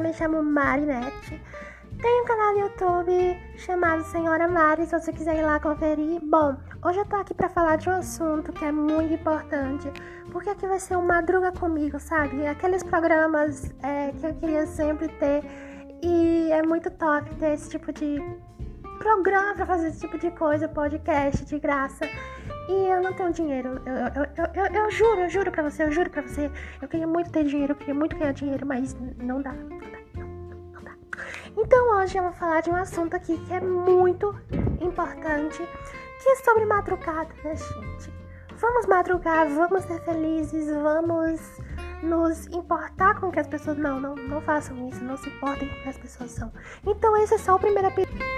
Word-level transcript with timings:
me 0.00 0.12
chamo 0.12 0.42
Marinette. 0.42 1.40
Tenho 2.00 2.22
um 2.22 2.26
canal 2.26 2.52
no 2.52 2.60
YouTube 2.60 3.38
chamado 3.56 4.04
Senhora 4.04 4.46
Mari, 4.46 4.84
se 4.84 4.98
você 4.98 5.12
quiser 5.12 5.36
ir 5.38 5.42
lá 5.42 5.58
conferir. 5.58 6.20
Bom, 6.22 6.54
hoje 6.84 6.98
eu 6.98 7.06
tô 7.06 7.16
aqui 7.16 7.32
para 7.32 7.48
falar 7.48 7.76
de 7.76 7.88
um 7.88 7.92
assunto 7.92 8.52
que 8.52 8.64
é 8.64 8.70
muito 8.70 9.14
importante, 9.14 9.90
porque 10.30 10.50
aqui 10.50 10.66
vai 10.66 10.78
ser 10.78 10.96
um 10.96 11.02
Madruga 11.02 11.52
Comigo, 11.52 11.98
sabe? 11.98 12.46
Aqueles 12.46 12.82
programas 12.82 13.74
é, 13.82 14.12
que 14.12 14.26
eu 14.26 14.34
queria 14.34 14.66
sempre 14.66 15.08
ter 15.08 15.42
e 16.02 16.50
é 16.52 16.62
muito 16.62 16.90
top 16.90 17.34
ter 17.36 17.54
esse 17.54 17.70
tipo 17.70 17.90
de 17.90 18.20
programa 18.98 19.54
para 19.54 19.64
fazer 19.64 19.88
esse 19.88 20.00
tipo 20.00 20.18
de 20.18 20.30
coisa, 20.32 20.68
podcast 20.68 21.44
de 21.46 21.58
graça. 21.58 22.04
E 22.68 22.72
eu 22.90 23.00
não 23.00 23.12
tenho 23.14 23.32
dinheiro. 23.32 23.80
Eu, 23.86 23.94
eu, 23.94 24.26
eu, 24.36 24.64
eu, 24.64 24.82
eu 24.82 24.90
juro, 24.90 25.20
eu 25.20 25.30
juro 25.30 25.50
pra 25.50 25.62
você, 25.62 25.84
eu 25.84 25.92
juro 25.92 26.10
pra 26.10 26.22
você. 26.22 26.50
Eu 26.82 26.88
queria 26.88 27.06
muito 27.06 27.30
ter 27.30 27.44
dinheiro, 27.44 27.72
eu 27.72 27.76
queria 27.76 27.94
muito 27.94 28.16
ganhar 28.16 28.32
dinheiro, 28.32 28.66
mas 28.66 28.94
não 29.18 29.40
dá. 29.40 29.54
Então 31.56 31.96
hoje 31.96 32.18
eu 32.18 32.22
vou 32.22 32.32
falar 32.32 32.60
de 32.60 32.70
um 32.70 32.76
assunto 32.76 33.16
aqui 33.16 33.38
que 33.46 33.54
é 33.54 33.60
muito 33.60 34.34
importante, 34.78 35.66
que 36.22 36.28
é 36.28 36.36
sobre 36.36 36.66
madrugada, 36.66 37.32
né, 37.42 37.54
gente? 37.56 38.12
Vamos 38.58 38.86
madrugar, 38.86 39.48
vamos 39.48 39.84
ser 39.84 40.00
felizes, 40.00 40.66
vamos 40.66 41.40
nos 42.02 42.46
importar 42.48 43.18
com 43.18 43.28
o 43.28 43.32
que 43.32 43.40
as 43.40 43.46
pessoas. 43.46 43.78
Não, 43.78 43.98
não, 43.98 44.14
não 44.14 44.40
façam 44.42 44.88
isso, 44.88 45.02
não 45.02 45.16
se 45.16 45.28
importem 45.30 45.68
com 45.68 45.76
o 45.76 45.82
que 45.82 45.88
as 45.88 45.98
pessoas 45.98 46.30
são. 46.30 46.52
Então 46.86 47.16
esse 47.16 47.34
é 47.34 47.38
só 47.38 47.56
o 47.56 47.58
primeiro 47.58 47.88
episódio. 47.88 48.35